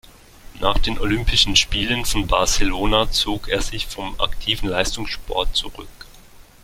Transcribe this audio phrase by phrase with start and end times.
[0.59, 6.07] Nach den Olympischen Spielen von Barcelona zog er sich vom aktiven Leistungssport zurück.